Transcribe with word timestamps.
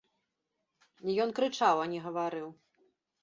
Ён 1.27 1.35
крычаў, 1.39 1.75
а 1.83 1.87
не 1.91 1.99
гаварыў. 2.05 2.47